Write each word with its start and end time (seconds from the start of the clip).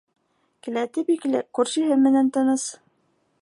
Келәте 0.67 1.03
бикле 1.09 1.41
күршеһе 1.59 1.99
менән 2.07 2.33
тыныс. 2.39 2.67